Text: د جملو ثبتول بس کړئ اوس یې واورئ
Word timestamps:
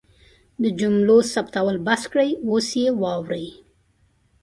د 0.61 0.63
جملو 0.79 1.17
ثبتول 1.33 1.75
بس 1.87 2.01
کړئ 2.11 2.29
اوس 2.47 2.67
یې 2.81 2.87
واورئ 3.01 3.47